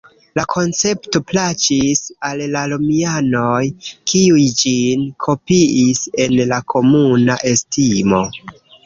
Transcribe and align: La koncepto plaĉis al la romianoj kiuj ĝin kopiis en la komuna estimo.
La 0.37 0.43
koncepto 0.51 1.19
plaĉis 1.31 1.99
al 2.29 2.39
la 2.55 2.63
romianoj 2.71 3.59
kiuj 4.13 4.47
ĝin 4.63 5.05
kopiis 5.27 6.01
en 6.25 6.35
la 6.53 6.59
komuna 6.75 7.37
estimo. 7.51 8.23